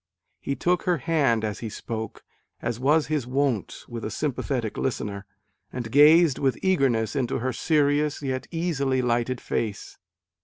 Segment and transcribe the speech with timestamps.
[0.39, 2.23] He took her hand as he spoke,
[2.59, 5.27] as was his wont with a sympathetic listener,
[5.71, 9.99] and gazed with eagerness into her serious yet easily lighted face.